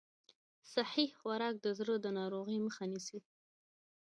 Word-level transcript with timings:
صحي 0.73 1.05
خوراک 1.17 1.55
د 1.61 1.67
زړه 1.79 1.95
د 2.03 2.07
ناروغیو 2.17 2.63
مخه 2.67 2.83
نیسي. 2.91 3.19